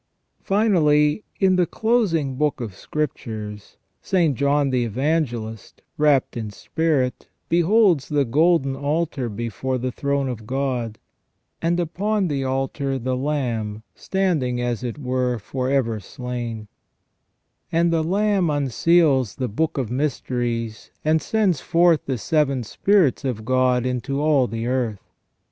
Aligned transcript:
Finally, 0.41 1.23
in 1.39 1.57
the 1.57 1.67
closing 1.67 2.33
Book 2.35 2.59
of 2.59 2.75
Scriptures, 2.75 3.77
St. 4.01 4.35
John 4.35 4.71
the 4.71 4.83
Evangelist, 4.83 5.83
rapt 5.95 6.35
in 6.35 6.49
spirit, 6.49 7.27
beholds 7.49 8.09
the 8.09 8.25
golden 8.25 8.75
altar 8.75 9.29
before 9.29 9.77
the 9.77 9.91
throne 9.91 10.27
of 10.27 10.47
God, 10.47 10.97
and 11.61 11.79
upon 11.79 12.29
the 12.29 12.43
altar 12.43 12.97
the 12.97 13.15
Lamb 13.15 13.83
standing 13.93 14.59
as 14.59 14.83
it 14.83 14.97
were 14.97 15.37
for 15.37 15.69
ever 15.69 15.99
slain; 15.99 16.67
and 17.71 17.93
the 17.93 18.03
Lamb 18.03 18.49
unseals 18.49 19.35
the 19.35 19.47
book 19.47 19.77
of 19.77 19.91
mysteries, 19.91 20.89
and 21.05 21.21
sends 21.21 21.61
forth 21.61 22.07
the 22.07 22.17
seven 22.17 22.63
spirits 22.63 23.23
of 23.23 23.45
God 23.45 23.85
into 23.85 24.19
all 24.19 24.47
the 24.47 24.65
earth. 24.65 25.11